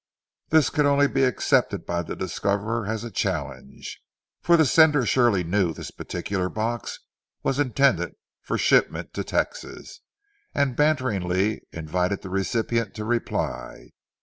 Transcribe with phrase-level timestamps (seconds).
[0.49, 4.01] This could only be accepted by the discoverer as a challenge,
[4.41, 7.01] for the sender surely knew this particular box
[7.43, 9.99] was intended for shipment to Texas,
[10.55, 13.91] and banteringly invited the recipient to reply.